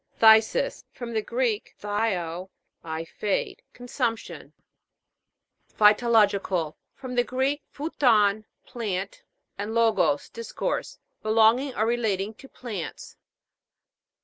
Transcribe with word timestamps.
PHTHI'SIS. 0.19 0.83
From 0.91 1.13
the 1.13 1.21
Greek, 1.21 1.75
phthio, 1.79 2.49
I 2.83 3.05
fade. 3.05 3.61
Consumption. 3.71 4.51
PHYTOLO'GICAL. 5.77 6.75
From 6.95 7.13
the 7.13 7.23
Greek, 7.23 7.61
phuton, 7.71 8.45
plant, 8.65 9.21
and 9.59 9.75
logos, 9.75 10.29
discourse. 10.29 10.97
Belonging 11.21 11.75
or 11.75 11.85
relating 11.85 12.33
to 12.33 12.49
plants. 12.49 13.15